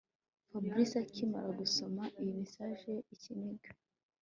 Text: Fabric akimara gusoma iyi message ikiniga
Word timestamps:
Fabric 0.49 0.91
akimara 1.03 1.49
gusoma 1.59 2.03
iyi 2.21 2.31
message 2.39 2.91
ikiniga 3.13 3.69